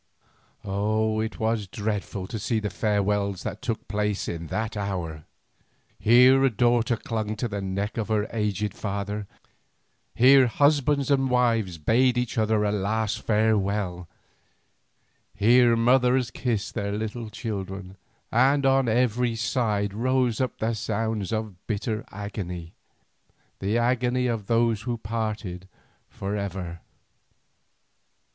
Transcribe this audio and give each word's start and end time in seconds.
Oh! 0.65 1.19
it 1.19 1.39
was 1.39 1.67
dreadful 1.67 2.25
to 2.25 2.39
see 2.39 2.59
the 2.59 2.71
farewells 2.71 3.43
that 3.43 3.61
took 3.61 3.87
place 3.87 4.27
in 4.27 4.47
that 4.47 4.75
hour. 4.75 5.25
Here 5.99 6.43
a 6.43 6.49
daughter 6.49 6.97
clung 6.97 7.35
to 7.35 7.47
the 7.47 7.61
neck 7.61 7.97
of 7.97 8.07
her 8.07 8.27
aged 8.33 8.73
father, 8.73 9.27
here 10.15 10.47
husbands 10.47 11.11
and 11.11 11.29
wives 11.29 11.77
bade 11.77 12.17
each 12.17 12.39
other 12.39 12.63
a 12.63 12.71
last 12.71 13.21
farewell, 13.21 14.07
here 15.35 15.75
mothers 15.75 16.31
kissed 16.31 16.73
their 16.73 16.93
little 16.93 17.29
children, 17.29 17.95
and 18.31 18.65
on 18.65 18.89
every 18.89 19.35
side 19.35 19.93
rose 19.93 20.41
up 20.41 20.57
the 20.57 20.73
sounds 20.73 21.31
of 21.31 21.67
bitter 21.67 22.03
agony, 22.11 22.73
the 23.59 23.77
agony 23.77 24.25
of 24.25 24.47
those 24.47 24.81
who 24.81 24.97
parted 24.97 25.67
for 26.09 26.35
ever. 26.35 26.79